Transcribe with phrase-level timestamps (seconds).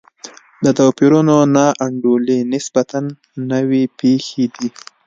[0.63, 2.99] د توپیرونو نا انډولي نسبتا
[3.51, 4.69] نوې پېښې دي.